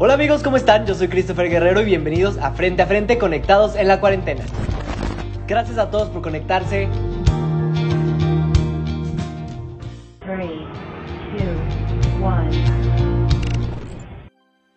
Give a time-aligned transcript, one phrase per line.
[0.00, 0.86] Hola amigos, ¿cómo están?
[0.86, 4.44] Yo soy Christopher Guerrero y bienvenidos a Frente a Frente Conectados en la Cuarentena.
[5.48, 6.88] Gracias a todos por conectarse.
[10.20, 10.50] 3,
[11.32, 13.28] 2, 1.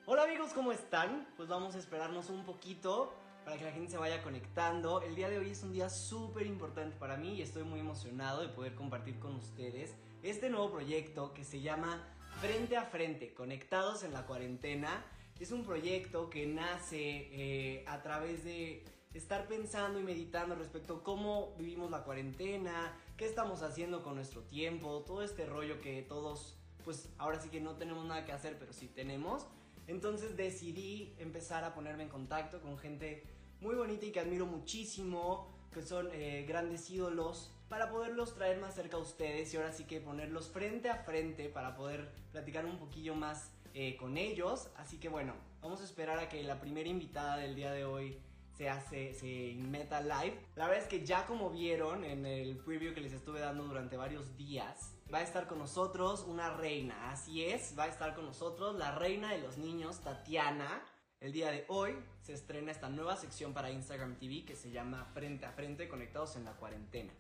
[0.08, 1.28] Hola amigos, ¿cómo están?
[1.38, 3.14] Pues vamos a esperarnos un poquito
[3.46, 5.04] para que la gente se vaya conectando.
[5.04, 8.42] El día de hoy es un día súper importante para mí y estoy muy emocionado
[8.42, 9.94] de poder compartir con ustedes
[10.24, 12.02] este nuevo proyecto que se llama
[12.42, 15.06] Frente a Frente, Conectados en la Cuarentena.
[15.40, 18.84] Es un proyecto que nace eh, a través de
[19.14, 24.42] estar pensando y meditando respecto a cómo vivimos la cuarentena, qué estamos haciendo con nuestro
[24.42, 28.58] tiempo, todo este rollo que todos, pues ahora sí que no tenemos nada que hacer,
[28.58, 29.46] pero sí tenemos.
[29.86, 33.22] Entonces decidí empezar a ponerme en contacto con gente
[33.60, 38.76] muy bonita y que admiro muchísimo, que son eh, grandes ídolos, para poderlos traer más
[38.76, 42.78] cerca a ustedes y ahora sí que ponerlos frente a frente para poder platicar un
[42.78, 44.70] poquillo más eh, con ellos.
[44.76, 48.20] Así que bueno, vamos a esperar a que la primera invitada del día de hoy
[48.58, 50.38] se hace, se meta live.
[50.58, 53.96] La verdad es que ya como vieron en el preview que les estuve dando durante
[53.96, 57.10] varios días, va a estar con nosotros una reina.
[57.10, 60.84] Así es, va a estar con nosotros la reina de los niños, Tatiana.
[61.22, 65.06] El día de hoy se estrena esta nueva sección para Instagram TV que se llama
[65.14, 67.14] Frente a Frente Conectados en la Cuarentena.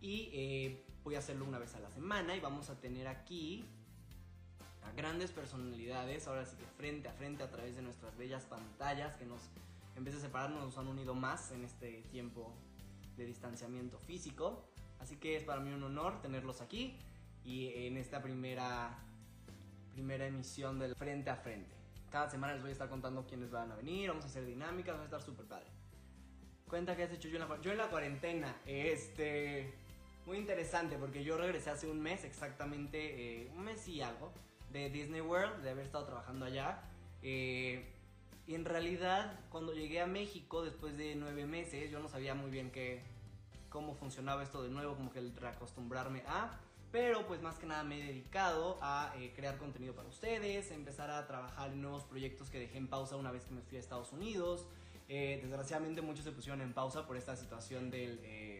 [0.00, 3.64] Y eh, voy a hacerlo una vez a la semana y vamos a tener aquí
[4.82, 9.14] a grandes personalidades, ahora sí que frente a frente a través de nuestras bellas pantallas
[9.16, 9.42] que nos,
[9.96, 12.54] en vez de separarnos, nos han unido más en este tiempo
[13.16, 14.64] de distanciamiento físico.
[14.98, 16.96] Así que es para mí un honor tenerlos aquí
[17.44, 18.98] y en esta primera,
[19.92, 21.74] primera emisión del Frente a Frente.
[22.10, 24.96] Cada semana les voy a estar contando quiénes van a venir, vamos a hacer dinámicas,
[24.96, 25.66] va a estar súper padre.
[26.68, 28.60] Cuenta que has hecho yo en la, yo en la cuarentena.
[28.66, 29.74] Este.
[30.30, 34.30] Muy interesante porque yo regresé hace un mes exactamente, eh, un mes y algo,
[34.70, 36.84] de Disney World, de haber estado trabajando allá.
[37.20, 37.92] Eh,
[38.46, 42.48] y en realidad, cuando llegué a México después de nueve meses, yo no sabía muy
[42.48, 43.02] bien qué,
[43.70, 46.60] cómo funcionaba esto de nuevo, como que el reacostumbrarme a.
[46.92, 51.10] Pero pues más que nada me he dedicado a eh, crear contenido para ustedes, empezar
[51.10, 53.80] a trabajar en nuevos proyectos que dejé en pausa una vez que me fui a
[53.80, 54.68] Estados Unidos.
[55.08, 58.59] Eh, desgraciadamente muchos se pusieron en pausa por esta situación del, eh,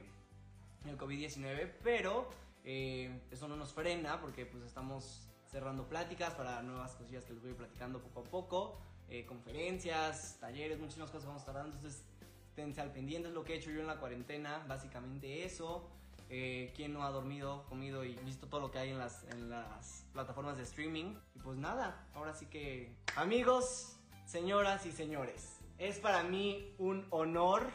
[0.85, 2.29] del COVID-19, pero
[2.65, 7.43] eh, eso no nos frena porque pues estamos cerrando pláticas para nuevas cosillas que les
[7.43, 11.77] voy platicando poco a poco, eh, conferencias, talleres, muchísimas cosas que vamos a estar dando,
[11.77, 12.05] entonces
[12.49, 15.89] esténse al pendiente, es lo que he hecho yo en la cuarentena, básicamente eso.
[16.33, 19.51] Eh, ¿Quién no ha dormido, comido y visto todo lo que hay en las, en
[19.51, 21.17] las plataformas de streaming?
[21.35, 27.67] Y pues nada, ahora sí que amigos, señoras y señores, es para mí un honor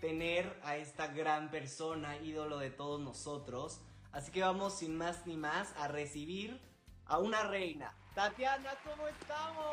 [0.00, 3.80] tener a esta gran persona, ídolo de todos nosotros.
[4.12, 6.60] Así que vamos sin más ni más a recibir
[7.06, 7.94] a una reina.
[8.14, 9.66] Tatiana, ¿cómo estamos?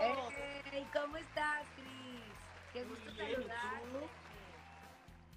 [0.71, 1.87] Hey, ¿cómo estás, Cris?
[2.73, 4.09] Qué gusto saludarte.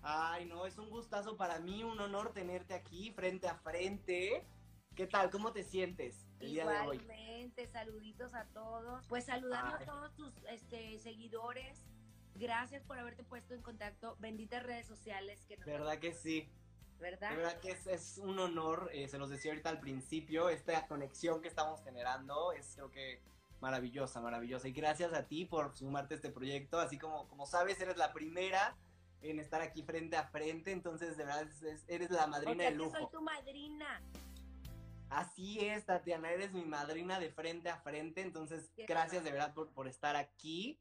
[0.02, 4.46] Ay, no, es un gustazo para mí, un honor tenerte aquí frente a frente.
[4.94, 5.30] ¿Qué tal?
[5.30, 6.96] ¿Cómo te sientes el día de hoy?
[6.96, 9.06] Igualmente, saluditos a todos.
[9.08, 9.82] Pues saludando Ay.
[9.82, 11.86] a todos tus este, seguidores.
[12.40, 14.16] Gracias por haberte puesto en contacto.
[14.18, 16.48] Benditas redes sociales que nos ¿Verdad que sí?
[16.98, 17.30] ¿verdad?
[17.30, 20.86] De verdad que es, es un honor, eh, se los decía ahorita al principio, esta
[20.86, 23.22] conexión que estamos generando es creo que
[23.60, 24.68] maravillosa, maravillosa.
[24.68, 28.12] Y gracias a ti por sumarte a este proyecto, así como, como sabes, eres la
[28.12, 28.74] primera
[29.22, 32.70] en estar aquí frente a frente, entonces de verdad es- es- eres la madrina sea
[32.70, 32.90] de lujo.
[32.96, 34.02] soy tu madrina.
[35.10, 39.70] Así es, Tatiana, eres mi madrina de frente a frente, entonces gracias de verdad por,
[39.72, 40.78] por estar aquí.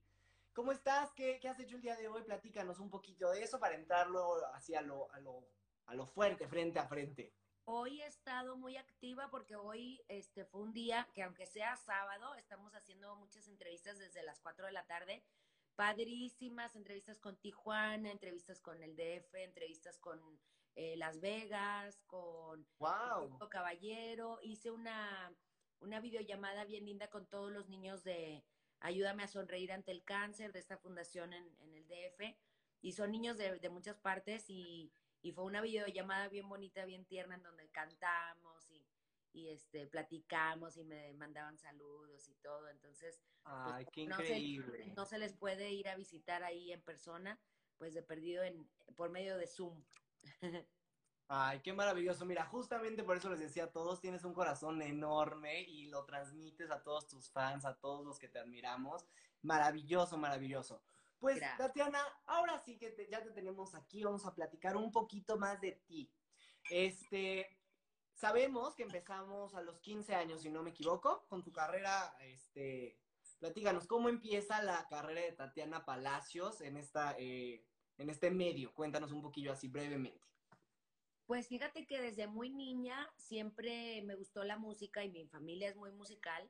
[0.54, 1.12] ¿Cómo estás?
[1.14, 2.24] ¿Qué, qué has hecho el día de hoy?
[2.24, 5.48] Platícanos un poquito de eso para entrarlo hacia lo, a, lo,
[5.86, 7.34] a lo fuerte, frente a frente.
[7.66, 12.34] Hoy he estado muy activa porque hoy este, fue un día que aunque sea sábado,
[12.36, 15.24] estamos haciendo muchas entrevistas desde las 4 de la tarde.
[15.76, 20.20] Padrísimas, entrevistas con Tijuana, entrevistas con el DF, entrevistas con
[20.76, 23.38] eh, Las Vegas, con ¡Wow!
[23.50, 24.40] Caballero.
[24.42, 25.32] Hice una,
[25.80, 28.44] una videollamada bien linda con todos los niños de
[28.80, 32.38] Ayúdame a sonreír ante el cáncer de esta fundación en, en el DF.
[32.82, 37.06] Y son niños de, de muchas partes y, y fue una videollamada bien bonita, bien
[37.06, 38.88] tierna, en donde cantamos y,
[39.34, 42.70] y este, platicamos y me mandaban saludos y todo.
[42.70, 47.38] Entonces, ¡Ay, qué no se- no se les puede ir a visitar ahí en persona,
[47.78, 49.84] pues de perdido en, por medio de Zoom.
[51.32, 52.26] Ay, qué maravilloso.
[52.26, 56.72] Mira, justamente por eso les decía a todos, tienes un corazón enorme y lo transmites
[56.72, 59.06] a todos tus fans, a todos los que te admiramos.
[59.44, 60.82] Maravilloso, maravilloso.
[61.20, 61.60] Pues, Gracias.
[61.60, 65.62] Tatiana, ahora sí que te- ya te tenemos aquí, vamos a platicar un poquito más
[65.62, 66.12] de ti.
[66.72, 67.60] Este,
[68.16, 73.00] sabemos que empezamos a los 15 años, si no me equivoco, con tu carrera, este,
[73.38, 77.64] platícanos, ¿cómo empieza la carrera de Tatiana Palacios en, esta, eh,
[78.00, 78.74] en este medio?
[78.74, 80.28] Cuéntanos un poquillo así brevemente.
[81.30, 85.76] Pues fíjate que desde muy niña siempre me gustó la música y mi familia es
[85.76, 86.50] muy musical,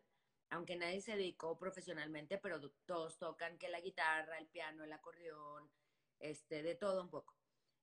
[0.50, 5.70] aunque nadie se dedicó profesionalmente, pero todos tocan que la guitarra, el piano, el acordeón,
[6.20, 7.36] este, de todo un poco.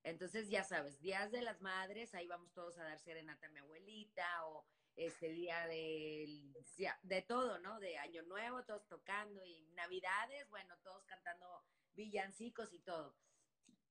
[0.05, 3.59] Entonces, ya sabes, días de las madres, ahí vamos todos a dar serenata a mi
[3.59, 4.65] abuelita o
[4.95, 6.27] este día de,
[7.03, 7.79] de todo, ¿no?
[7.79, 13.15] De Año Nuevo, todos tocando y Navidades, bueno, todos cantando villancicos y todo.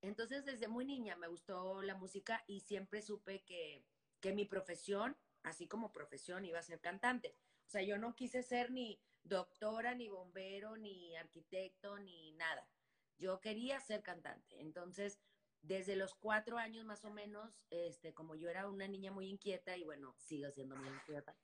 [0.08, 3.84] Entonces, desde muy niña me gustó la música y siempre supe que,
[4.22, 7.36] que mi profesión, así como profesión, iba a ser cantante.
[7.66, 12.70] O sea, yo no quise ser ni doctora, ni bombero, ni arquitecto, ni nada.
[13.18, 14.62] Yo quería ser cantante.
[14.62, 15.20] Entonces,
[15.62, 19.76] desde los cuatro años más o menos, este, como yo era una niña muy inquieta,
[19.76, 21.36] y bueno, sigo siendo muy inquieta,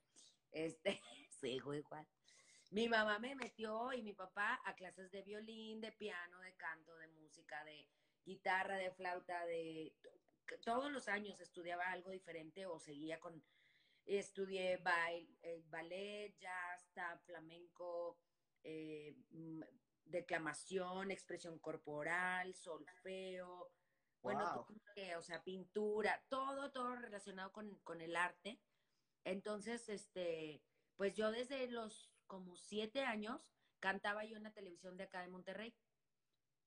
[0.51, 2.07] este, sigo igual.
[2.69, 6.95] Mi mamá me metió y mi papá a clases de violín, de piano, de canto,
[6.97, 7.89] de música, de
[8.25, 9.93] guitarra, de flauta, de
[10.63, 13.43] todos los años estudiaba algo diferente o seguía con,
[14.05, 18.19] estudié baile, eh, ballet, jazz, tap, flamenco,
[18.63, 19.61] eh, mm,
[20.05, 23.71] declamación, expresión corporal, solfeo,
[24.21, 24.67] bueno,
[25.17, 28.59] o sea, pintura, todo, todo relacionado con, con, el arte.
[29.23, 30.61] Entonces, este,
[30.95, 33.41] pues yo desde los como siete años
[33.79, 35.75] cantaba yo en la televisión de acá de Monterrey.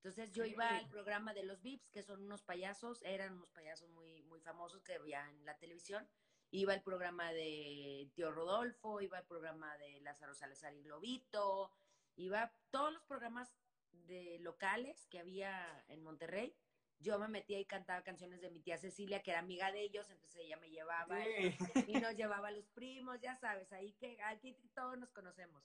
[0.05, 3.89] Entonces yo iba al programa de los VIPs, que son unos payasos, eran unos payasos
[3.89, 6.07] muy, muy famosos que había en la televisión.
[6.51, 11.73] Iba al programa de Tío Rodolfo, iba al programa de Lázaro Salazar y Globito,
[12.17, 13.57] iba todos los programas
[13.93, 16.55] de locales que había en Monterrey.
[16.99, 20.11] Yo me metía y cantaba canciones de mi tía Cecilia, que era amiga de ellos,
[20.11, 24.55] entonces ella me llevaba y, nos llevaba a los primos, ya sabes, ahí que aquí
[24.75, 25.65] todos nos conocemos.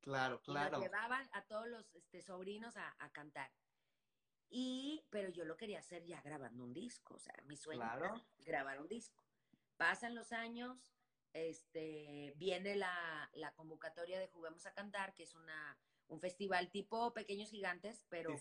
[0.00, 0.68] Claro, claro.
[0.68, 3.50] Y nos llevaban a todos los este, sobrinos a, a cantar.
[4.50, 8.14] Y, pero yo lo quería hacer ya grabando un disco, o sea, mi sueño era
[8.38, 9.24] grabar un disco.
[9.76, 10.94] Pasan los años,
[11.32, 15.76] este, viene la, la, convocatoria de Juguemos a Cantar, que es una,
[16.06, 18.34] un festival tipo Pequeños Gigantes, pero,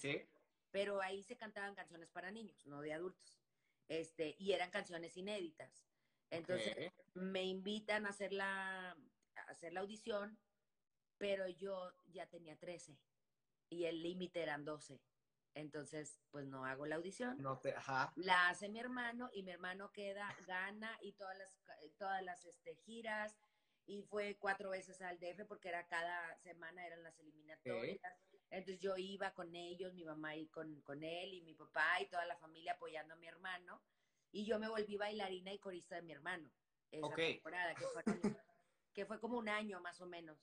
[0.69, 3.39] pero ahí se cantaban canciones para niños, no de adultos.
[3.87, 5.87] Este, y eran canciones inéditas.
[6.29, 8.91] Entonces me invitan a hacer la,
[9.35, 10.39] a hacer la audición,
[11.17, 12.97] pero yo ya tenía 13
[13.69, 14.99] y el límite eran 12.
[15.55, 17.41] Entonces, pues no hago la audición.
[17.41, 18.11] No te, ajá.
[18.15, 21.59] La hace mi hermano y mi hermano queda, gana y todas las,
[21.97, 23.37] todas las este, giras
[23.85, 27.99] y fue cuatro veces al DF porque era cada semana eran las eliminatorias.
[28.49, 32.07] Entonces yo iba con ellos, mi mamá y con, con él y mi papá y
[32.07, 33.81] toda la familia apoyando a mi hermano.
[34.31, 36.51] Y yo me volví bailarina y corista de mi hermano.
[36.91, 38.03] Esa temporada, que fue,
[38.93, 40.37] que fue como un año más o menos.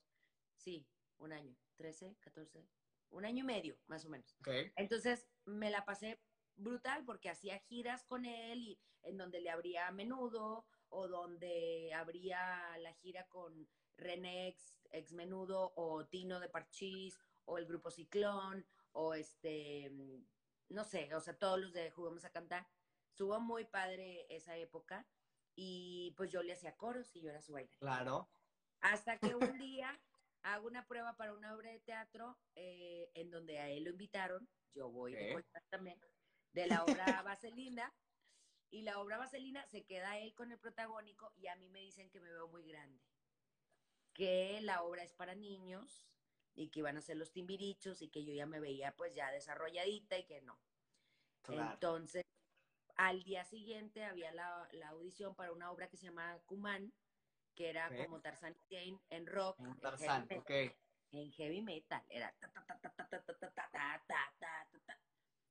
[0.57, 0.87] Sí,
[1.19, 1.57] un año.
[1.77, 2.67] 13, 14,
[3.11, 4.37] un año y medio, más o menos.
[4.77, 6.21] Entonces me la pasé
[6.57, 11.93] brutal porque hacía giras con él y en donde le abría a menudo o donde
[11.95, 14.57] abría la gira con René
[14.93, 19.91] ex, menudo o Tino de Parchís o el grupo Ciclón o este,
[20.69, 22.67] no sé, o sea, todos los de Juguemos a Cantar.
[23.09, 25.07] Estuvo muy padre esa época
[25.55, 27.79] y pues yo le hacía coros y yo era su bailarina.
[27.79, 28.31] Claro.
[28.81, 30.00] Hasta que un día
[30.42, 34.49] hago una prueba para una obra de teatro eh, en donde a él lo invitaron,
[34.75, 36.00] yo voy de también,
[36.52, 37.92] de la obra Vaselina,
[38.70, 42.11] y la obra Vaselina se queda él con el protagónico y a mí me dicen
[42.11, 43.02] que me veo muy grande,
[44.12, 46.09] que la obra es para niños
[46.54, 49.30] y que iban a ser los timbirichos y que yo ya me veía pues ya
[49.32, 50.61] desarrolladita y que no.
[51.49, 52.25] Entonces,
[52.97, 56.92] al día siguiente había la, la audición para una obra que se llama Kuman,
[57.61, 59.61] que era como Tarzan y Jane en rock.
[59.61, 60.50] En Tarzan, ok.
[61.12, 62.35] En heavy metal, era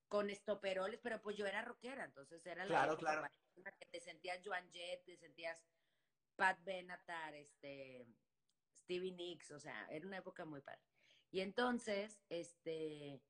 [0.07, 3.29] con estoperoles, pero pues yo era rockera, entonces era claro, claro.
[3.77, 5.63] que te sentías Joan Jett, te sentías
[6.35, 8.07] Pat Benatar, este,
[8.85, 10.81] Stevie Nicks, o sea, era una época muy padre.
[11.29, 13.21] Y entonces, este,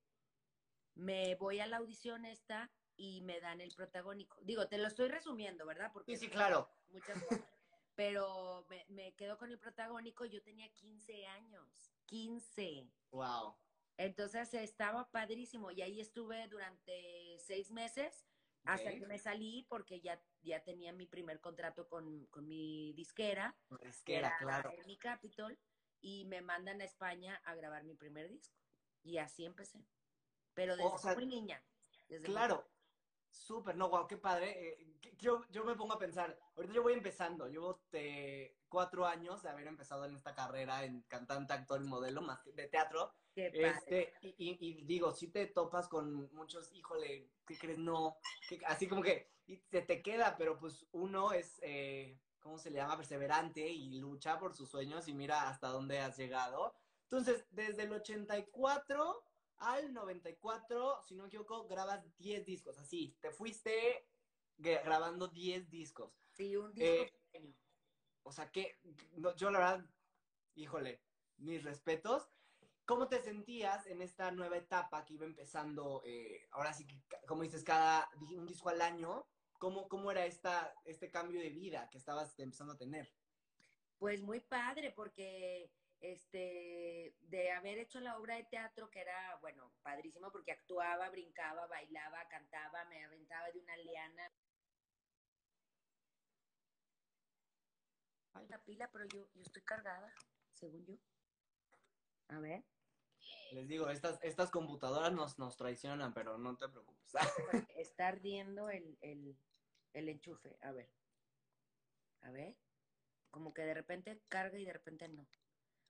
[0.96, 4.40] me voy a la audición esta y me dan el protagónico.
[4.44, 5.92] Digo, te lo estoy resumiendo, ¿verdad?
[5.92, 6.72] Porque sí, sí, claro.
[6.92, 7.59] Muchas cosas
[8.00, 12.90] pero me, me quedo con el protagónico, yo tenía 15 años, 15.
[13.12, 13.58] Wow.
[13.98, 18.26] Entonces estaba padrísimo y ahí estuve durante seis meses
[18.64, 23.54] hasta que me salí porque ya, ya tenía mi primer contrato con, con mi disquera.
[23.82, 24.72] Disquera, claro.
[24.72, 25.60] En mi Capitol
[26.00, 28.56] y me mandan a España a grabar mi primer disco.
[29.04, 29.86] Y así empecé.
[30.54, 31.62] Pero desde muy niña.
[32.24, 32.66] claro.
[33.30, 34.70] Súper, no, wow, qué padre.
[34.82, 39.42] Eh, yo, yo me pongo a pensar, ahorita yo voy empezando, yo te, cuatro años
[39.44, 43.14] de haber empezado en esta carrera en cantante, actor y modelo, más que de teatro.
[43.34, 43.70] Qué padre.
[43.70, 47.78] Este, y, y- y digo, si te topas con muchos, híjole, ¿qué crees?
[47.78, 48.18] No,
[48.48, 52.70] que- así como que y se te queda, pero pues uno es, eh, ¿cómo se
[52.70, 52.98] le llama?
[52.98, 56.76] Perseverante y lucha por sus sueños y mira hasta dónde has llegado.
[57.04, 59.24] Entonces, desde el 84
[59.60, 64.08] al 94, si no me equivoco, grabas 10 discos, así, te fuiste
[64.58, 66.12] gra- grabando 10 discos.
[66.32, 67.56] Sí, un disco Eh, pequeño.
[68.24, 68.80] O sea que,
[69.18, 69.86] no, yo la verdad,
[70.56, 71.02] híjole,
[71.38, 72.30] mis respetos.
[72.86, 77.44] ¿Cómo te sentías en esta nueva etapa que iba empezando, eh, ahora sí que, como
[77.44, 79.28] dices, cada un disco al año?
[79.60, 83.14] ¿Cómo, cómo era esta, este cambio de vida que estabas empezando a tener?
[84.00, 85.70] Pues muy padre, porque
[86.02, 91.68] este de haber hecho la obra de teatro, que era, bueno, padrísimo, porque actuaba, brincaba,
[91.68, 94.32] bailaba, cantaba, me aventaba de una liana.
[98.48, 100.14] La pila, pero yo, yo estoy cargada,
[100.54, 100.96] según yo.
[102.30, 102.64] A ver.
[103.52, 107.14] Les digo, estas, estas computadoras nos, nos traicionan, pero no te preocupes.
[107.76, 109.38] Está ardiendo el, el,
[109.94, 110.58] el enchufe.
[110.62, 110.90] A ver.
[112.22, 112.56] A ver.
[113.30, 115.28] Como que de repente carga y de repente no.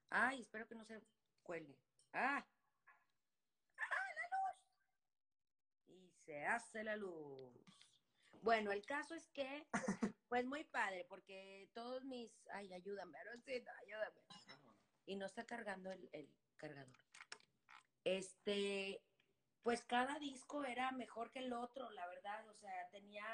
[0.09, 1.01] Ay, espero que no se
[1.43, 1.77] cuelgue.
[2.13, 2.45] ¡Ah!
[3.77, 4.59] ¡Ah, la luz!
[5.87, 7.53] Y se hace la luz.
[8.41, 9.67] Bueno, el caso es que,
[10.29, 12.31] pues muy padre, porque todos mis.
[12.53, 14.21] Ay, ayúdame, Aroncito, ayúdame.
[15.05, 16.97] Y no está cargando el, cargador.
[18.03, 19.03] Este,
[19.61, 22.47] pues cada disco era mejor que el otro, la verdad.
[22.47, 23.25] O sea, tenía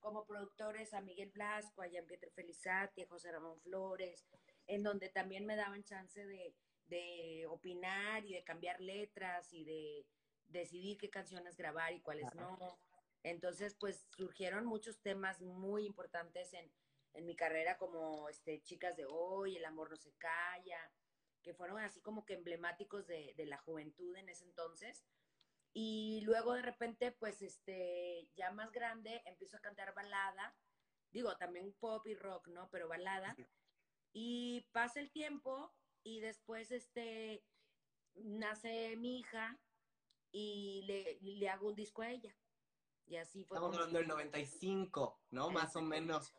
[0.00, 4.24] como productores a Miguel Blasco, a Jean-Pierre Felizati, a José Ramón Flores,
[4.68, 6.54] en donde también me daban chance de,
[6.86, 10.06] de opinar y de cambiar letras y de
[10.46, 12.78] decidir qué canciones grabar y cuáles no.
[13.24, 16.70] Entonces, pues surgieron muchos temas muy importantes en,
[17.14, 20.92] en mi carrera, como este, Chicas de Hoy, El Amor No Se Calla,
[21.42, 25.04] que fueron así como que emblemáticos de, de la juventud en ese entonces.
[25.72, 30.56] Y luego de repente, pues este, ya más grande, empiezo a cantar balada,
[31.10, 32.68] digo, también pop y rock, ¿no?
[32.70, 33.34] Pero balada.
[34.20, 35.72] Y pasa el tiempo
[36.02, 37.44] y después este,
[38.16, 39.60] nace mi hija
[40.32, 40.82] y
[41.20, 42.34] le, hago un disco a ella.
[43.06, 43.56] Y así fue.
[43.58, 45.50] Estamos hablando del 95, ¿no?
[45.50, 46.34] Más o menos.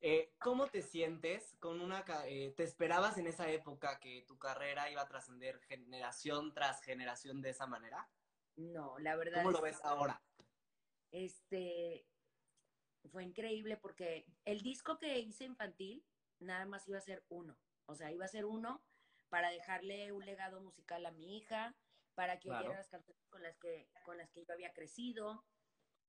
[0.00, 2.04] Eh, ¿Cómo te sientes con una...
[2.26, 7.42] eh, ¿Te esperabas en esa época que tu carrera iba a trascender generación tras generación
[7.42, 8.08] de esa manera?
[8.54, 9.42] No, la verdad.
[9.42, 10.22] ¿Cómo lo es- ves ahora?
[11.10, 12.06] este
[13.10, 16.06] fue increíble porque el disco que hice infantil
[16.42, 17.56] nada más iba a ser uno,
[17.86, 18.82] o sea, iba a ser uno
[19.28, 21.74] para dejarle un legado musical a mi hija,
[22.14, 22.66] para que Claro.
[22.66, 25.44] oyera las canciones con las que con las que yo había crecido,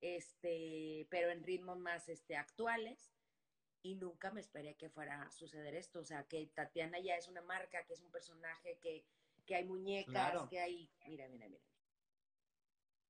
[0.01, 3.13] este, pero en ritmos más este actuales
[3.81, 7.27] y nunca me esperé que fuera a suceder esto, o sea, que Tatiana ya es
[7.27, 9.05] una marca, que es un personaje, que
[9.45, 10.47] que hay muñecas, Claro.
[10.47, 11.63] que hay, mira, mira, mira.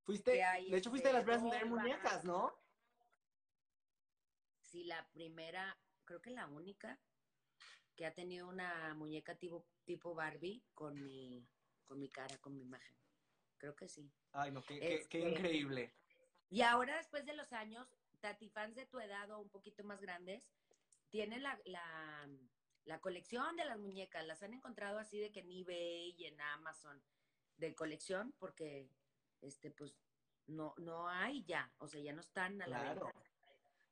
[0.04, 2.60] Fuiste, hay, de hecho fuiste de este, las primeras en tener muñecas, ¿no?
[4.62, 7.00] Sí, la primera, creo que la única
[7.96, 11.48] que ha tenido una muñeca tipo, tipo Barbie con mi,
[11.86, 12.96] con mi cara, con mi imagen.
[13.58, 14.12] Creo que sí.
[14.32, 15.94] Ay, no, qué, qué- qué Este- increíble.
[16.50, 17.88] Y ahora, después de los años,
[18.20, 20.50] Tati fans de tu edad o un poquito más grandes,
[21.10, 22.30] tienen la, la,
[22.86, 24.26] la colección de las muñecas.
[24.26, 27.04] Las han encontrado así de que en eBay y en Amazon
[27.58, 28.88] de colección, porque
[29.42, 29.94] este, pues
[30.48, 33.06] no, no hay ya, o sea, ya no están a la Claro.
[33.06, 33.24] venta.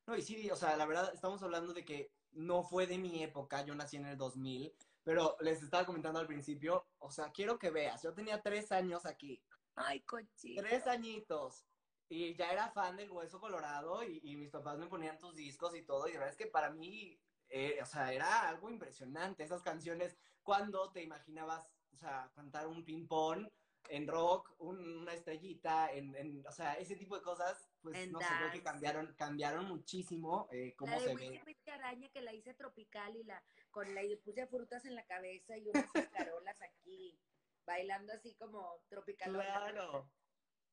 [0.06, 3.22] No, y sí, o sea, la verdad, estamos hablando de que no fue de mi
[3.22, 7.58] época, yo nací en el 2000, pero les estaba comentando al principio, o sea, quiero
[7.58, 9.42] que veas, yo tenía tres años aquí,
[9.74, 10.62] Ay, cochito.
[10.62, 11.64] tres añitos,
[12.08, 15.74] y ya era fan del Hueso Colorado, y, y mis papás me ponían tus discos
[15.74, 19.44] y todo, y la verdad es que para mí, eh, o sea, era algo impresionante,
[19.44, 23.48] esas canciones, cuando te imaginabas, o sea, cantar un ping-pong
[23.88, 28.12] en rock, un- una estrellita, en, en- o sea, ese tipo de cosas, pues En
[28.12, 31.42] no sé, creo que cambiaron, cambiaron muchísimo eh, cómo la de se ve.
[31.46, 35.04] Whisky Araña que la hice tropical y la con la y puse frutas en la
[35.06, 37.18] cabeza y unas escarolas aquí,
[37.66, 39.32] bailando así como tropical.
[39.32, 40.10] Claro,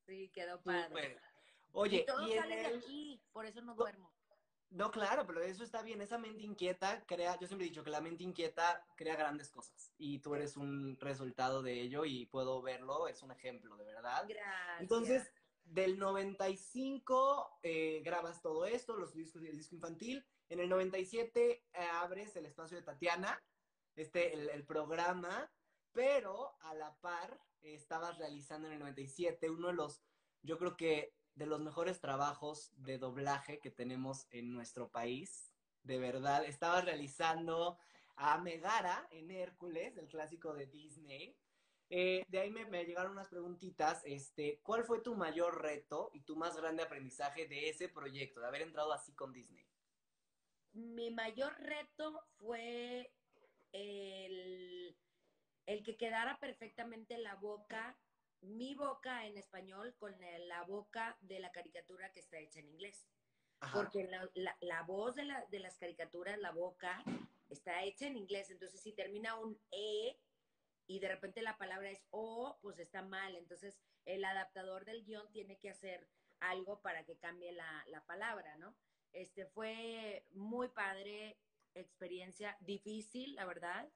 [0.06, 1.20] Sí, quedó padre.
[1.72, 4.12] Oye, y todo y sale de aquí, por eso no duermo.
[4.72, 6.02] No, claro, pero eso está bien.
[6.02, 9.94] Esa mente inquieta crea, yo siempre he dicho que la mente inquieta crea grandes cosas.
[9.98, 14.26] Y tú eres un resultado de ello y puedo verlo, es un ejemplo, de verdad.
[14.28, 14.82] Gracias.
[14.82, 15.32] Entonces,
[15.64, 20.26] del 95 eh, grabas todo esto, los discos y el disco infantil.
[20.50, 23.44] En el 97 eh, abres el espacio de Tatiana,
[23.96, 25.52] este, el, el programa,
[25.92, 30.04] pero a la par eh, estabas realizando en el 97 uno de los,
[30.42, 35.52] yo creo que de los mejores trabajos de doblaje que tenemos en nuestro país.
[35.84, 36.44] de verdad.
[36.44, 37.80] Estabas realizando
[38.18, 41.36] a Megara en Hércules, el clásico de Disney.
[41.90, 44.04] Eh, de ahí me, me, llegaron unas preguntitas.
[44.06, 48.48] Este, ¿Cuál fue tu mayor reto y tu más grande aprendizaje de ese proyecto, de
[48.48, 49.66] haber entrado así con Disney?
[50.74, 53.14] Mi mayor reto fue
[53.72, 54.98] el,
[55.66, 57.98] el que quedara perfectamente la boca,
[58.42, 60.16] mi boca en español, con
[60.48, 63.08] la boca de la caricatura que está hecha en inglés.
[63.60, 63.78] Ajá.
[63.78, 67.04] Porque la, la, la voz de, la, de las caricaturas, la boca,
[67.50, 68.50] está hecha en inglés.
[68.50, 70.18] Entonces, si termina un E,
[70.90, 73.36] y de repente la palabra es o, pues está mal.
[73.36, 76.08] Entonces, el adaptador del guion tiene que hacer
[76.40, 78.76] algo para que cambie la, la, palabra, ¿no?
[79.12, 81.38] Este fue muy padre
[81.76, 83.88] experiencia, difícil, la verdad.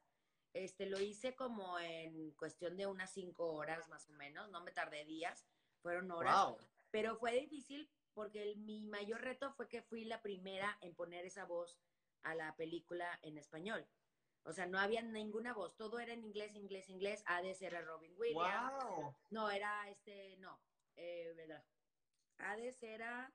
[0.54, 4.72] Este lo hice como en cuestión de unas cinco horas más o menos, no me
[4.72, 5.46] tardé días,
[5.82, 6.46] fueron horas.
[6.46, 6.58] Wow.
[6.92, 11.26] Pero fue difícil porque el, mi mayor reto fue que fui la primera en poner
[11.26, 11.80] esa voz
[12.22, 13.88] a la película en español.
[14.44, 17.24] O sea, no había ninguna voz, todo era en inglés, inglés, inglés.
[17.26, 18.84] Hades era Robin Williams.
[18.84, 19.16] Wow.
[19.30, 20.62] No, era este, no,
[20.96, 21.64] eh, ¿verdad?
[22.38, 23.34] Hades era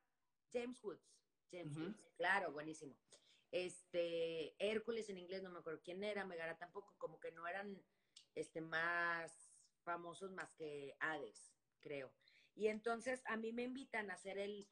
[0.52, 1.18] James Woods.
[1.50, 1.86] James uh -huh.
[1.86, 2.94] Woods, claro, buenísimo.
[3.50, 7.82] Este, Hércules en inglés, no me acuerdo quién era, Megara tampoco, como que no eran
[8.34, 9.50] este, más
[9.82, 12.12] famosos más que Hades, creo.
[12.54, 14.68] Y entonces a mí me invitan a hacer el,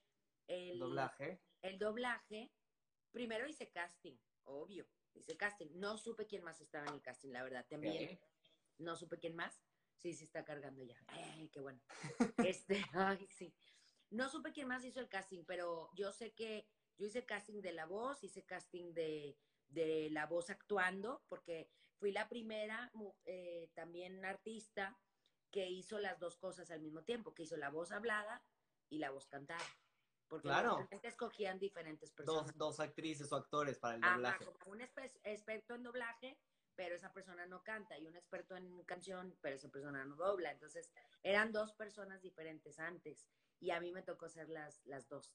[0.46, 1.40] el doblaje.
[1.62, 2.52] El doblaje.
[3.12, 5.68] Primero hice casting, obvio hice casting.
[5.74, 7.66] No supe quién más estaba en el casting, la verdad.
[7.68, 8.18] También
[8.78, 9.62] no supe quién más.
[9.96, 10.96] Sí, sí está cargando ya.
[11.08, 11.80] Ay, qué bueno.
[12.46, 13.54] este, ay, sí.
[14.10, 16.68] No supe quién más hizo el casting, pero yo sé que
[16.98, 19.36] yo hice casting de la voz, hice casting de,
[19.68, 22.92] de la voz actuando, porque fui la primera
[23.24, 24.98] eh, también artista
[25.50, 28.44] que hizo las dos cosas al mismo tiempo, que hizo la voz hablada
[28.88, 29.64] y la voz cantada.
[30.28, 30.88] Porque Claro.
[31.02, 32.46] escogían diferentes personas.
[32.46, 34.44] Dos, dos actrices o actores para el Ajá, doblaje.
[34.44, 36.38] como un experto en doblaje,
[36.74, 40.50] pero esa persona no canta, y un experto en canción, pero esa persona no dobla.
[40.50, 40.90] Entonces,
[41.22, 43.28] eran dos personas diferentes antes,
[43.60, 45.32] y a mí me tocó ser las, las dos.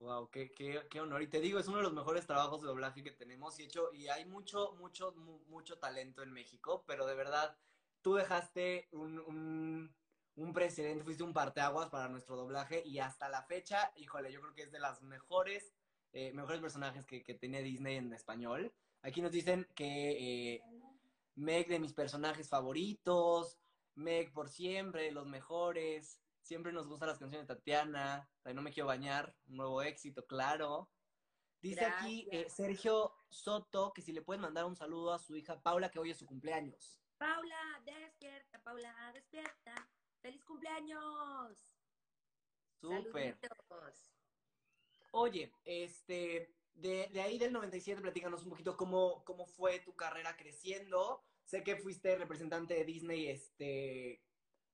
[0.00, 1.22] Wow, qué, qué, qué honor.
[1.22, 3.58] Y te digo, es uno de los mejores trabajos de doblaje que tenemos.
[3.58, 7.56] Y hecho, y hay mucho, mucho, mu- mucho talento en México, pero de verdad,
[8.02, 9.94] tú dejaste un, un,
[10.34, 12.82] un precedente, fuiste un parteaguas para nuestro doblaje.
[12.84, 15.72] Y hasta la fecha, híjole, yo creo que es de las mejores,
[16.12, 18.74] eh, mejores personajes que, que tiene Disney en español.
[19.00, 20.64] Aquí nos dicen que eh,
[21.36, 23.58] Meg de mis personajes favoritos,
[23.94, 26.20] Meg por siempre, los mejores.
[26.44, 30.90] Siempre nos gustan las canciones de Tatiana, No me quiero bañar, un nuevo éxito, claro.
[31.62, 32.50] Dice aquí eh.
[32.50, 36.10] Sergio Soto que si le pueden mandar un saludo a su hija Paula, que hoy
[36.10, 37.00] es su cumpleaños.
[37.16, 39.88] Paula, despierta, Paula, despierta.
[40.20, 41.66] ¡Feliz cumpleaños!
[42.78, 43.38] Súper.
[43.40, 44.12] Saluditos.
[45.12, 50.36] Oye, este, de, de ahí del 97, platícanos un poquito cómo, cómo fue tu carrera
[50.36, 51.24] creciendo.
[51.42, 54.22] Sé que fuiste representante de Disney este,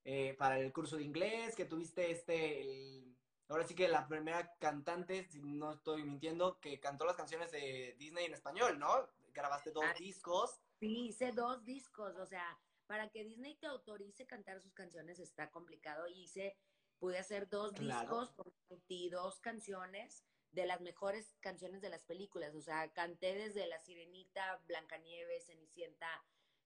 [0.05, 3.17] eh, para el curso de inglés, que tuviste este, el-
[3.49, 7.95] ahora sí que la primera cantante, si no estoy mintiendo, que cantó las canciones de
[7.99, 9.09] Disney en español, ¿no?
[9.33, 9.95] Grabaste dos Ah.
[9.99, 10.61] discos.
[10.79, 15.51] Sí, hice dos discos, o sea, para que Disney te autorice cantar sus canciones está
[15.51, 16.09] complicado.
[16.09, 16.57] Hice,
[16.99, 18.01] pude hacer dos Claro.
[18.01, 22.55] discos con 22 canciones de las mejores canciones de las películas.
[22.57, 26.09] O sea, canté desde La Sirenita, Blancanieves, Cenicienta,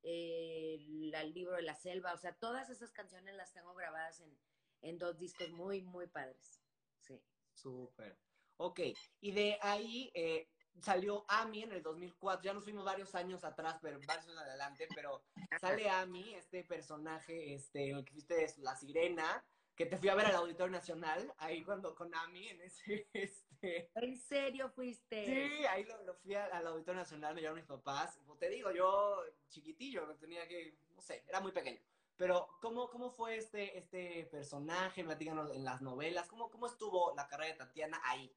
[0.04, 0.76] eh,
[1.12, 2.12] el libro de la selva.
[2.12, 4.38] O sea, todas esas canciones las tengo grabadas en,
[4.82, 6.60] en dos discos muy, muy padres.
[7.00, 7.20] Sí.
[7.52, 8.16] Súper.
[8.56, 8.80] Ok,
[9.20, 10.48] y de ahí eh,
[10.80, 14.86] salió Ami en el 2004, ya nos fuimos varios años atrás, pero varios años adelante,
[14.94, 15.24] pero
[15.60, 20.26] sale Ami, este personaje, este, el que fuiste la sirena, que te fui a ver
[20.26, 23.53] al Auditorio Nacional, ahí cuando con Ami, en ese, este...
[23.94, 25.24] ¿En serio fuiste?
[25.24, 28.70] Sí, ahí lo, lo fui al Auditorio Nacional, me llevaron mis papás, Como te digo,
[28.72, 31.81] yo chiquitillo, tenía que, no sé, era muy pequeño.
[32.16, 35.03] Pero, ¿cómo, cómo fue este, este personaje?
[35.03, 38.33] Platícanos en las novelas, ¿cómo, ¿cómo estuvo la carrera de Tatiana ahí?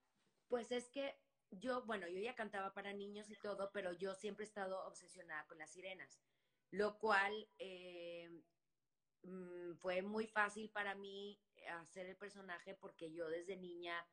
[0.47, 1.15] Pues es que
[1.51, 5.45] yo, bueno, yo ya cantaba para niños y todo, pero yo siempre he estado obsesionada
[5.45, 6.19] con las sirenas,
[6.71, 8.29] lo cual eh,
[9.23, 14.05] mm, fue muy fácil para mí hacer el personaje porque yo desde niña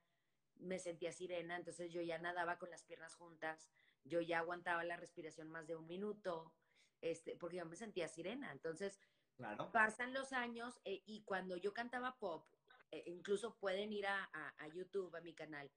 [0.57, 3.71] me sentía sirena, entonces yo ya nadaba con las piernas juntas,
[4.05, 6.53] yo ya aguantaba la respiración más de un minuto,
[7.01, 8.53] este, porque yo me sentía sirena.
[8.53, 9.01] Entonces,
[9.37, 9.71] Claro.
[9.73, 12.47] pasan los años eh, y cuando yo cantaba pop,
[12.93, 15.71] eh, incluso pueden ir a, a- a YouTube, a mi canal,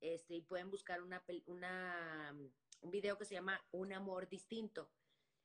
[0.00, 4.90] este, y pueden buscar una, una, mm, un video que se llama Un amor distinto.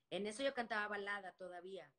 [0.10, 1.93] En eso yo cantaba balada todavía.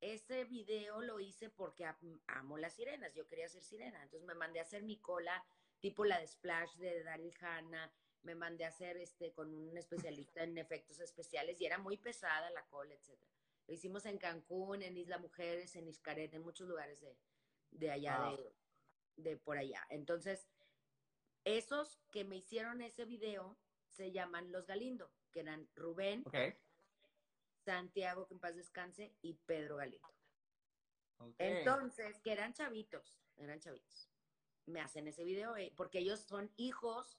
[0.00, 4.34] Ese video lo hice porque am- amo las sirenas, yo quería ser sirena, entonces me
[4.34, 5.42] mandé a hacer mi cola
[5.84, 7.92] tipo la de Splash de Daryl Hannah,
[8.22, 12.48] me mandé a hacer este con un especialista en efectos especiales y era muy pesada
[12.52, 13.30] la cola, etcétera.
[13.66, 17.18] Lo hicimos en Cancún, en Isla Mujeres, en Iscaret, en muchos lugares de,
[17.72, 18.36] de allá, Wow.
[18.38, 18.54] de,
[19.16, 19.86] de por allá.
[19.90, 20.48] Entonces,
[21.44, 23.58] esos que me hicieron ese video
[23.90, 26.24] se llaman Los Galindo, que eran Rubén.
[27.62, 30.08] Santiago, que en paz descanse, y Pedro Galindo.
[31.36, 34.08] Entonces, que eran chavitos, eran chavitos.
[34.66, 37.18] Me hacen ese video eh, porque ellos son hijos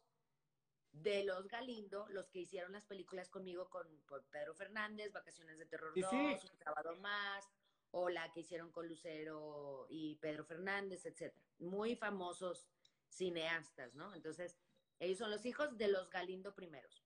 [0.92, 3.88] de los Galindo, los que hicieron las películas conmigo con,
[4.32, 6.18] Pedro Fernández, Vacaciones de Terror Sí, 2, sí.
[6.52, 7.46] Un sábado más,
[7.92, 11.46] o la que hicieron con Lucero y Pedro Fernández, etcétera.
[11.60, 12.68] Muy famosos
[13.10, 14.14] cineastas, ¿no?
[14.16, 14.58] Entonces,
[15.00, 17.06] ellos son los hijos de los Galindo primeros.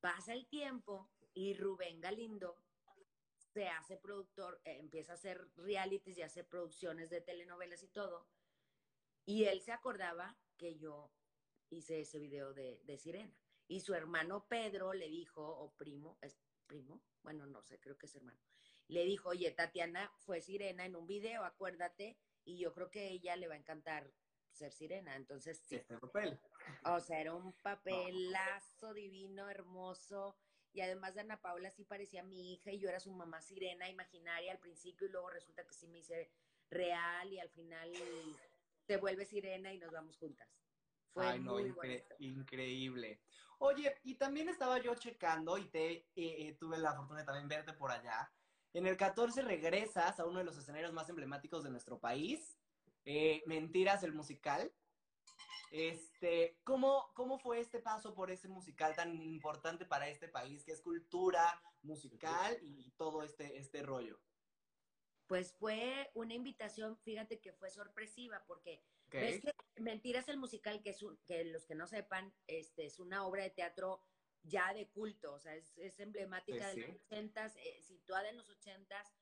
[0.00, 2.58] Pasa el tiempo y Rubén Galindo
[3.52, 8.26] se hace productor, eh, empieza a hacer realities y hace producciones de telenovelas y todo.
[9.26, 11.12] Y él se acordaba que yo
[11.68, 13.36] hice ese video de, de Sirena.
[13.68, 17.02] Y su hermano Pedro le dijo, o primo, ¿es primo?
[17.22, 18.40] Bueno, no sé, creo que es hermano.
[18.88, 23.34] Le dijo, oye, Tatiana fue Sirena en un video, acuérdate, y yo creo que ella
[23.34, 24.12] le va a encantar
[24.52, 25.16] ser Sirena.
[25.16, 26.38] Entonces, sí, Este papel.
[26.84, 30.36] o sea, era un papelazo divino, hermoso.
[30.72, 33.88] Y además de Ana Paula sí parecía mi hija y yo era su mamá sirena
[33.88, 36.30] imaginaria al principio y luego resulta que sí me hice
[36.68, 37.90] real y al final
[38.86, 40.48] se vuelve sirena y nos vamos juntas.
[41.12, 42.14] Fue Ay, no, muy incre- bonito.
[42.18, 43.22] increíble.
[43.58, 47.48] Oye, y también estaba yo checando y te eh, eh, tuve la fortuna de también
[47.48, 48.32] verte por allá.
[48.72, 52.58] En el 14 regresas a uno de los escenarios más emblemáticos de nuestro país,
[53.04, 54.72] eh, Mentiras, el musical.
[55.70, 60.72] Este, ¿cómo, ¿Cómo fue este paso por ese musical tan importante para este país, que
[60.72, 64.20] es cultura musical y todo este, este rollo?
[65.26, 69.12] Pues fue una invitación, fíjate que fue sorpresiva porque ¿Ok?
[69.14, 72.98] ves que Mentiras el musical, que es un- que los que no sepan, este es
[72.98, 74.02] una obra de teatro
[74.42, 76.92] ya de culto, o sea, es, es emblemática Sí, de sí.
[76.92, 79.12] los ochentas, eh, situada en los ochentas,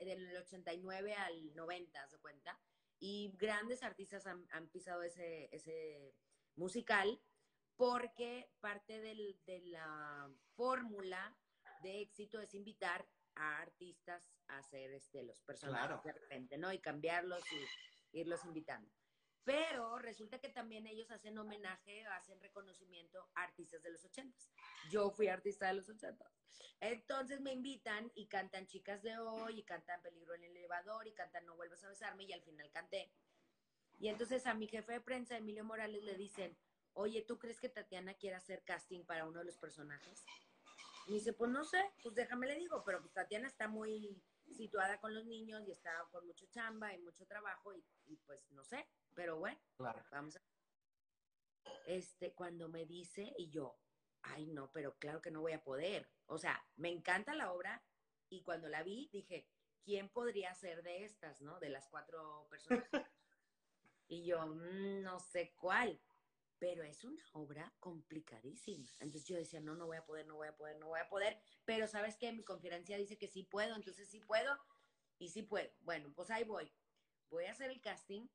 [0.00, 2.60] del 89 al 90, ¿se cuenta?
[2.98, 6.16] Y grandes artistas han, han pisado ese, ese
[6.56, 7.22] musical
[7.76, 11.38] porque parte del- de la fórmula
[11.82, 16.02] de éxito es invitar a artistas a hacer este, los personajes Claro.
[16.04, 16.72] de repente, ¿no?
[16.72, 18.90] Y cambiarlos y irlos invitando.
[19.44, 24.50] Pero resulta que también ellos hacen homenaje, hacen reconocimiento a artistas de los ochentas.
[24.90, 26.32] Yo fui artista de los ochentas.
[26.80, 31.12] Entonces me invitan y cantan Chicas de Hoy, y cantan Peligro en el Elevador, y
[31.12, 33.12] cantan No Vuelvas a Besarme, y al final canté.
[33.98, 36.56] Y entonces a mi jefe de prensa, Emilio Morales, le dicen,
[36.94, 40.24] oye, ¿tú crees que Tatiana quiere hacer casting para uno de los personajes?
[41.06, 44.22] Y dice, pues no sé, pues déjame le digo, pero pues Tatiana está muy
[44.56, 48.50] situada con los niños y está con mucho chamba y mucho trabajo y, y pues
[48.52, 50.02] no sé, pero bueno, Claro.
[50.10, 50.42] vamos a...
[51.86, 53.78] Este, cuando me dice y yo,
[54.22, 56.08] ay no, pero claro que no voy a poder.
[56.26, 57.82] O sea, me encanta la obra
[58.30, 59.46] y cuando la vi dije,
[59.82, 61.58] ¿quién podría ser de estas, no?
[61.60, 62.88] De las cuatro personas.
[64.08, 66.00] y yo, "Mm, no sé cuál,
[66.64, 68.88] pero es una obra complicadísima.
[68.98, 71.10] Entonces yo decía, no, no voy a poder, no voy a poder, no voy a
[71.10, 74.58] poder, pero sabes que mi conferencia dice que sí puedo, entonces sí puedo
[75.18, 75.70] y sí puedo.
[75.80, 76.72] Bueno, pues ahí voy.
[77.28, 78.28] Voy a hacer el casting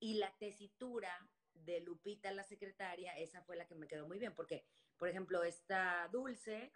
[0.00, 4.34] y la tesitura de Lupita, la secretaria, esa fue la que me quedó muy bien,
[4.34, 6.72] porque, por ejemplo, esta Dulce,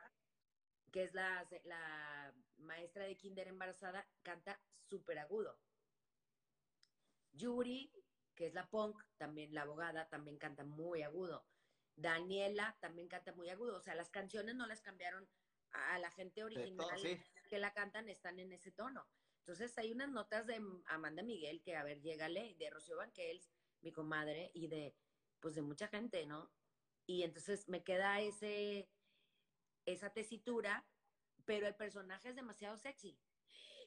[0.93, 5.59] que es la, la maestra de kinder embarazada, canta súper agudo.
[7.33, 7.91] Yuri,
[8.35, 11.47] que es la punk, también la abogada, también canta muy agudo.
[11.97, 13.77] Daniela también canta muy agudo.
[13.77, 15.29] O sea, las canciones no las cambiaron
[15.73, 17.19] a la gente original todo, sí.
[17.49, 19.07] que la cantan, están en ese tono.
[19.41, 23.51] Entonces hay unas notas de Amanda Miguel que, a ver, llégale, de Rocío Banquels,
[23.83, 24.97] mi comadre, y de,
[25.41, 26.51] pues de mucha gente, ¿no?
[27.07, 28.89] Y entonces me queda ese,
[29.85, 30.87] esa tesitura,
[31.45, 33.19] pero el personaje es demasiado sexy.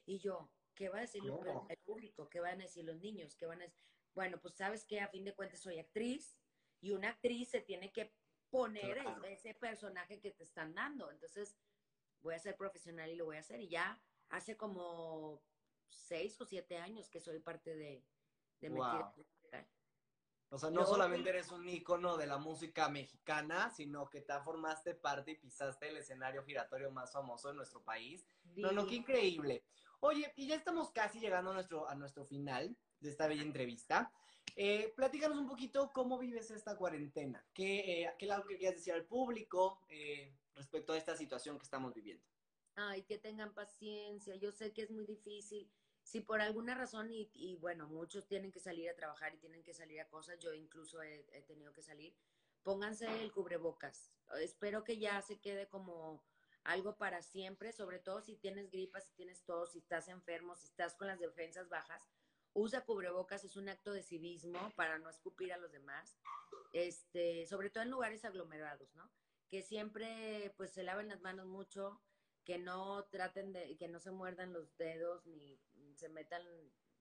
[0.06, 2.28] Y yo, ¿qué va a decir el público?
[2.28, 3.34] ¿Qué van a decir los niños?
[3.34, 3.82] ¿Qué van a decir?
[4.14, 6.36] Bueno, pues sabes que a fin de cuentas soy actriz
[6.80, 8.14] y una actriz se tiene que
[8.50, 9.24] poner Claro.
[9.24, 11.10] ese personaje que te están dando.
[11.10, 11.56] Entonces,
[12.20, 13.60] voy a ser profesional y lo voy a hacer.
[13.60, 15.42] Y ya hace como
[15.88, 18.04] seis o siete años que soy parte de,
[18.60, 19.14] de Wow.
[20.50, 24.32] O sea, no Yo- solamente eres un ícono de la música mexicana, sino que te
[24.40, 28.26] formaste parte y pisaste el escenario giratorio más famoso de nuestro país.
[28.56, 29.62] No, no, qué increíble.
[30.00, 34.12] Oye, y ya estamos casi llegando a nuestro, a nuestro final de esta bella entrevista.
[34.56, 37.44] Eh, platícanos un poquito cómo vives esta cuarentena.
[37.54, 41.58] ¿Qué, eh, qué es algo que quieras decir al público eh, respecto a esta situación
[41.58, 42.24] que estamos viviendo?
[42.74, 44.34] Ay, que tengan paciencia.
[44.36, 45.70] Yo sé que es muy difícil.
[46.02, 49.62] Si por alguna razón, y, y bueno, muchos tienen que salir a trabajar y tienen
[49.62, 52.16] que salir a cosas, yo incluso he, he tenido que salir,
[52.62, 54.10] pónganse el cubrebocas.
[54.40, 56.24] Espero que ya se quede como
[56.64, 60.66] algo para siempre, sobre todo si tienes gripa, si tienes tos, si estás enfermo, si
[60.66, 62.02] estás con las defensas bajas.
[62.54, 66.18] Usa cubrebocas, es un acto de civismo para no escupir a los demás,
[66.72, 69.10] este, sobre todo en lugares aglomerados, ¿no?
[69.48, 72.00] Que siempre pues se laven las manos mucho,
[72.44, 75.60] que no traten de, que no se muerdan los dedos ni
[75.94, 76.42] se metan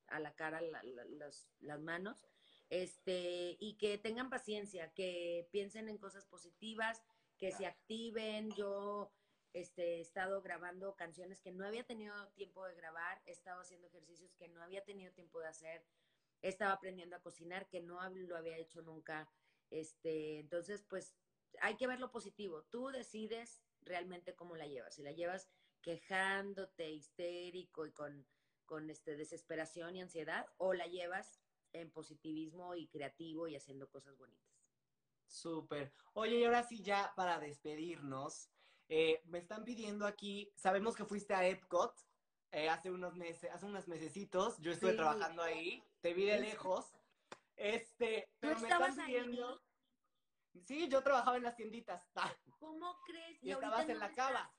[0.08, 2.28] a la cara la, la, las, las manos,
[2.70, 7.04] este, y que tengan paciencia, que piensen en cosas positivas,
[7.38, 8.52] que se activen.
[8.56, 9.12] Yo
[9.54, 13.88] este, he estado grabando canciones que no había tenido tiempo de grabar, he estado haciendo
[13.88, 15.86] ejercicios que no había tenido tiempo de hacer,
[16.42, 19.30] he estado aprendiendo a cocinar que no lo había hecho nunca.
[19.70, 21.16] Este, entonces, pues
[21.62, 22.64] hay que ver lo positivo.
[22.64, 24.96] Tú decides realmente cómo la llevas.
[24.96, 25.50] Si la llevas
[25.82, 28.28] quejándote, histérico y con,
[28.66, 31.40] con este, desesperación y ansiedad, o la llevas
[31.74, 34.48] en positivismo y creativo y haciendo cosas bonitas.
[35.28, 35.94] Súper.
[36.14, 38.50] Oye, y ahora sí, ya para despedirnos,
[38.90, 41.94] eh, me están pidiendo aquí, sabemos que fuiste a Epcot
[42.52, 44.98] eh, hace unos meses, hace unos mesecitos, yo estuve Sí.
[44.98, 46.94] trabajando ahí, te vi de lejos,
[47.56, 49.14] este, ¿Tú pero me estabas están ahí?
[49.16, 49.62] pidiendo...
[50.66, 52.02] Sí, yo trabajaba en las tienditas,
[52.60, 53.44] ¿Cómo crees?
[53.44, 54.57] y ahorita estabas en la cava.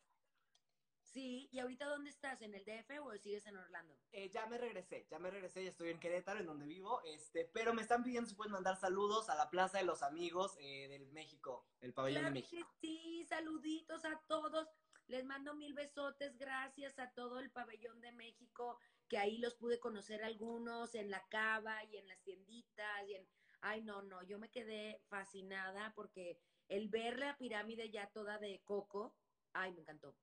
[1.12, 2.42] Sí, ¿y ahorita dónde estás?
[2.42, 3.98] ¿En el DF o sigues en Orlando?
[4.12, 7.46] Eh, ya me regresé, ya me regresé, ya estoy en Querétaro, en donde vivo, este,
[7.46, 10.86] pero me están pidiendo si pueden mandar saludos a la Plaza de los Amigos eh,
[10.88, 12.74] del México, el pabellón Claro de que México.
[12.80, 14.68] sí, saluditos a todos.
[15.06, 19.80] Les mando mil besotes, gracias a todo el pabellón de México, que ahí los pude
[19.80, 23.26] conocer algunos en la cava y en las tienditas y en...
[23.62, 28.60] Ay, no, no, yo me quedé fascinada porque el ver la pirámide ya toda de
[28.64, 29.16] coco,
[29.54, 30.14] ay, me encantó.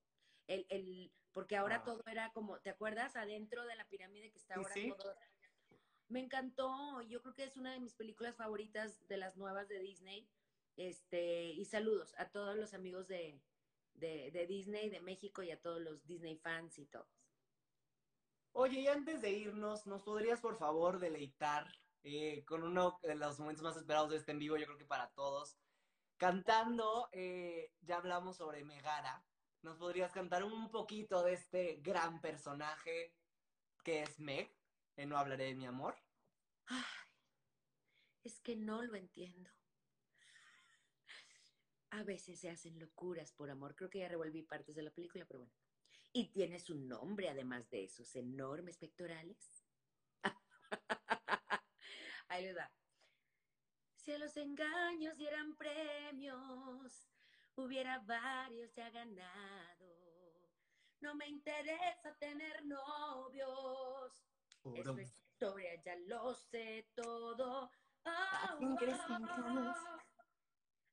[0.46, 1.84] El, el, porque ahora Ah.
[1.84, 3.16] todo era como, ¿te acuerdas?
[3.16, 4.94] Adentro de la pirámide que está Sí, ahora sí.
[4.96, 5.14] todo.
[6.08, 9.80] Me encantó, yo creo que es una de mis películas favoritas de las nuevas de
[9.80, 10.30] Disney.
[10.76, 13.42] Este, y saludos a todos los amigos de,
[13.94, 17.08] de, de Disney, de México y a todos los Disney fans y todos.
[18.52, 21.66] Oye, y antes de irnos, ¿nos podrías por favor deleitar
[22.04, 24.86] eh, con uno de los momentos más esperados de este en vivo, yo creo que
[24.86, 25.58] para todos?
[26.16, 29.26] Cantando, eh, ya hablamos sobre Megara.
[29.62, 33.14] ¿Nos podrías cantar un poquito de este gran personaje
[33.82, 34.54] que es Meg?
[34.96, 35.96] En No hablaré de mi amor.
[36.66, 36.82] Ay,
[38.24, 39.50] es que no lo entiendo.
[41.90, 43.74] A veces se hacen locuras por amor.
[43.74, 45.54] Creo que ya revolví partes de la película, pero bueno.
[46.12, 49.64] Y tiene su nombre, además de esos enormes pectorales.
[52.28, 52.72] Ahí le da.
[53.96, 57.08] Si a los engaños dieran premios,
[57.56, 60.06] hubiera varios ya ganado.
[61.00, 64.12] No me interesa tener novios.
[64.74, 67.70] Es nuestra historia, ya lo sé todo.
[68.04, 69.76] Oh, quién crees que oh, amas?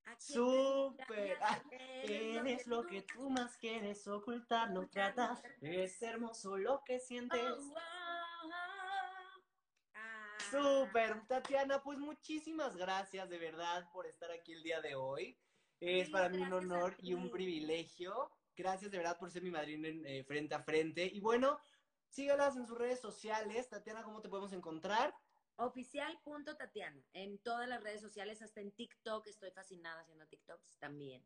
[0.05, 1.63] ¿A quién crees amas?
[2.05, 5.41] Tienes lo que tú más quieres ocultar, no tratas.
[5.61, 7.41] Es hermoso lo que sientes.
[7.41, 8.49] Oh, oh, oh.
[9.95, 10.37] Ah.
[10.51, 15.39] Súper, Tatiana, pues muchísimas gracias de verdad por estar aquí el día de hoy.
[15.85, 18.31] Es para mí un honor y un privilegio.
[18.55, 21.03] Gracias de verdad por ser mi madrina en eh, frente a frente.
[21.05, 21.59] Y bueno,
[22.07, 23.67] sígalas en sus redes sociales.
[23.67, 25.13] Tatiana, ¿cómo te podemos encontrar?
[25.57, 27.03] Oficial.tatiana.
[27.11, 31.21] En todas las redes sociales, hasta en TikTok, estoy fascinada haciendo TikToks también.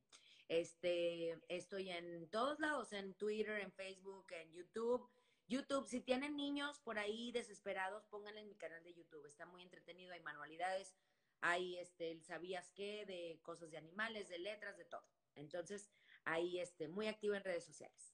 [0.47, 5.07] Este, estoy en todos lados, en Twitter, en Facebook, en YouTube.
[5.47, 9.27] YouTube, si tienen niños por ahí desesperados, pónganle en mi canal de YouTube.
[9.27, 10.95] Está muy entretenido, hay manualidades,
[11.41, 15.03] hay este, el sabías qué, de cosas de animales, de letras, de todo.
[15.35, 15.91] Entonces,
[16.25, 18.13] ahí este, muy activo en redes sociales.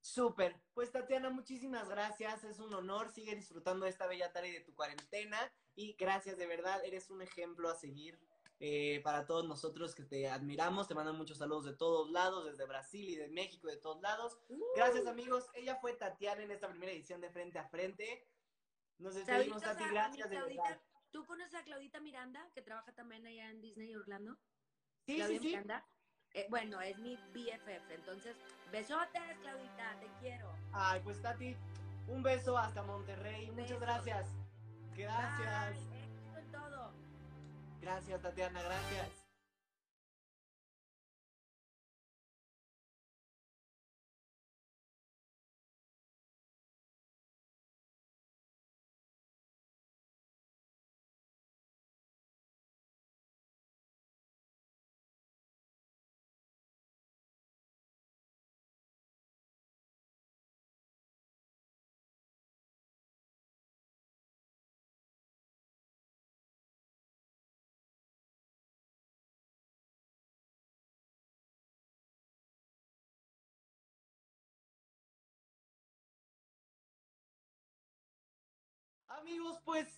[0.00, 0.54] Súper.
[0.74, 2.44] Pues Tatiana, muchísimas gracias.
[2.44, 3.10] Es un honor.
[3.10, 5.38] Sigue disfrutando de esta bella tarde de tu cuarentena.
[5.74, 6.84] Y gracias, de verdad.
[6.84, 8.20] Eres un ejemplo a seguir
[8.60, 10.88] eh, para todos nosotros que te admiramos.
[10.88, 14.36] Te mandan muchos saludos de todos lados, desde Brasil y de México, de todos lados.
[14.76, 15.46] Gracias, amigos.
[15.54, 18.28] Ella fue Tatiana en esta primera edición de Frente a Frente.
[18.98, 19.84] Nos despedimos, Tati.
[19.84, 20.80] Gracias, de verdad.
[21.14, 24.36] ¿Tú conoces a Claudita Miranda, que trabaja también allá en Disney Orlando?
[25.06, 25.48] Sí, Claudia sí, sí.
[25.50, 25.86] Miranda.
[26.32, 27.88] Eh, bueno, es mi BFF.
[27.94, 28.36] Entonces,
[28.72, 30.52] besotes, Claudita, te quiero.
[30.72, 31.54] Ay, pues Tati,
[32.08, 33.48] un beso hasta Monterrey.
[33.52, 34.26] Muchas gracias.
[34.96, 35.76] Gracias.
[35.88, 36.92] Bye, todo.
[37.80, 38.60] Gracias, Tatiana.
[38.60, 39.23] Gracias.
[79.24, 79.88] Amigos, pues,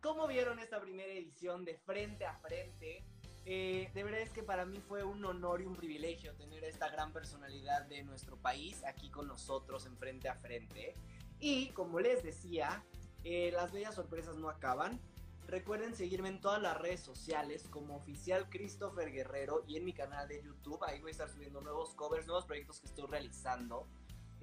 [0.00, 3.04] ¿cómo vieron esta primera edición de Frente a Frente?
[3.44, 6.68] Eh, de verdad es que para mí fue un honor y un privilegio tener a
[6.68, 10.94] esta gran personalidad de nuestro país aquí con nosotros en Frente a Frente.
[11.40, 12.84] Y como les decía,
[13.24, 15.00] eh, las bellas sorpresas no acaban.
[15.48, 20.28] Recuerden seguirme en todas las redes sociales como oficial Christopher Guerrero y en mi canal
[20.28, 20.84] de YouTube.
[20.84, 23.88] Ahí voy a estar subiendo nuevos covers, nuevos proyectos que estoy realizando.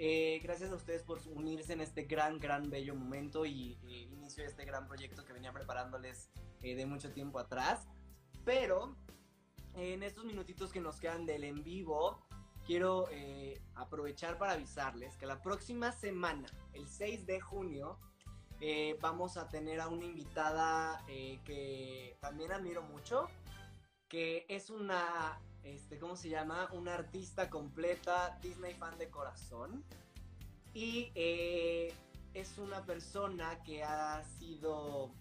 [0.04, 4.42] Eh, gracias a ustedes por unirse en este gran, gran, bello momento y eh, inicio
[4.42, 6.32] de este gran proyecto que venía preparándoles
[6.64, 7.88] eh, de mucho tiempo atrás.
[8.44, 8.96] Pero
[9.76, 12.26] en estos minutitos que nos quedan del en vivo,
[12.66, 13.10] quiero
[13.76, 18.00] aprovechar para avisarles que la próxima semana, el 6 de junio,
[19.02, 21.06] vamos a tener a una invitada
[21.46, 23.28] que también admiro mucho,
[24.08, 26.70] que es una, este, ¿cómo se llama?
[26.74, 29.84] Una artista completa, Disney fan de corazón.
[30.74, 31.94] Y eh,
[32.34, 35.12] es una persona que ha sido,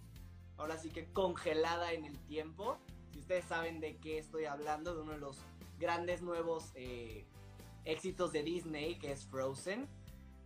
[0.57, 2.79] ahora sí que congelada en el tiempo.
[3.13, 5.39] Si ustedes saben de qué estoy hablando, de uno de los
[5.79, 7.25] grandes nuevos eh,
[7.85, 9.89] éxitos de Disney, que es Frozen.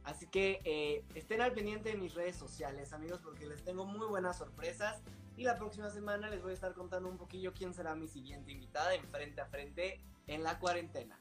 [0.04, 4.06] Así que eh, estén al pendiente de mis redes sociales, amigos, porque les tengo muy
[4.06, 5.02] buenas sorpresas.
[5.36, 8.52] Y la próxima semana les voy a estar contando un poquillo quién será mi siguiente
[8.52, 11.20] invitada en frente a frente en la cuarentena.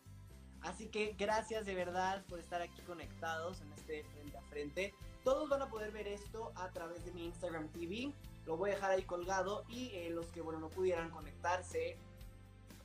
[0.62, 4.94] Así que gracias de verdad por estar aquí conectados en este frente a frente.
[5.24, 8.14] Todos van a poder ver esto a través de mi Instagram TV.
[8.46, 11.98] Lo voy a dejar ahí colgado y eh, los que bueno no pudieran conectarse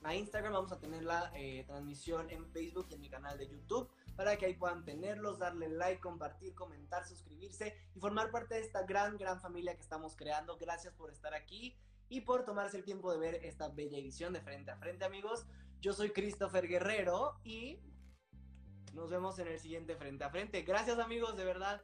[0.02, 3.48] a Instagram vamos a tener la eh, transmisión en Facebook y en mi canal de
[3.48, 8.62] YouTube para que ahí puedan tenerlos, darle like, compartir, comentar, suscribirse y formar parte de
[8.62, 10.58] esta gran, gran familia que estamos creando.
[10.58, 11.78] Gracias por estar aquí
[12.08, 15.46] y por tomarse el tiempo de ver esta bella edición de Frente a Frente, amigos.
[15.80, 17.78] Yo soy Christopher Guerrero y
[18.92, 20.62] nos vemos en el siguiente Frente a Frente.
[20.62, 21.80] Gracias, amigos, de verdad.